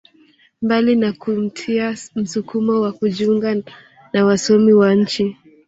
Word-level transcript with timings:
Mbali 0.61 0.95
na 0.95 1.13
kumtia 1.13 1.95
msukumo 2.15 2.81
wa 2.81 2.91
kujiunga 2.91 3.55
na 4.13 4.25
wasomi 4.25 4.73
wa 4.73 4.95
nchi 4.95 5.37